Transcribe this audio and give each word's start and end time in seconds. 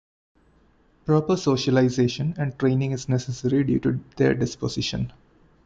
Proper 1.05 1.37
socialization 1.37 2.33
and 2.35 2.57
training 2.57 2.91
is 2.91 3.07
necessary 3.07 3.63
due 3.63 3.77
to 3.81 3.99
their 4.15 4.33
disposition. 4.33 5.13